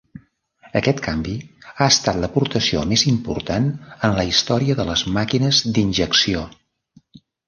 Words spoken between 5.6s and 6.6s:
d'injecció.